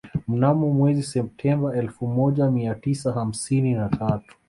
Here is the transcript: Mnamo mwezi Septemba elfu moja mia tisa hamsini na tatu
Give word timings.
Mnamo 0.27 0.69
mwezi 0.73 1.03
Septemba 1.03 1.75
elfu 1.75 2.07
moja 2.07 2.51
mia 2.51 2.75
tisa 2.75 3.11
hamsini 3.11 3.73
na 3.73 3.89
tatu 3.89 4.35